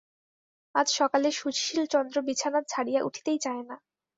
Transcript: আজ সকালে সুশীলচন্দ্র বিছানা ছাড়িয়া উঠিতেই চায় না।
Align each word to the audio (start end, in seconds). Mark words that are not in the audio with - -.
আজ 0.75 0.87
সকালে 0.99 1.27
সুশীলচন্দ্র 1.31 2.15
বিছানা 2.27 2.59
ছাড়িয়া 2.67 3.01
উঠিতেই 3.03 3.39
চায় 3.45 3.63
না। 3.69 3.75